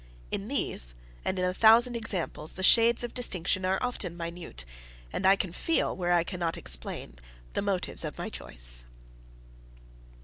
In 0.31 0.47
these, 0.47 0.95
and 1.23 1.37
in 1.37 1.45
a 1.45 1.53
thousand 1.53 1.95
examples, 1.95 2.55
the 2.55 2.63
shades 2.63 3.03
of 3.03 3.13
distinction 3.13 3.63
are 3.65 3.77
often 3.83 4.17
minute; 4.17 4.65
and 5.13 5.27
I 5.27 5.35
can 5.35 5.51
feel, 5.53 5.95
where 5.95 6.11
I 6.11 6.23
cannot 6.23 6.57
explain, 6.57 7.19
the 7.53 7.61
motives 7.61 8.03
of 8.03 8.17
my 8.17 8.29
choice. 8.31 8.87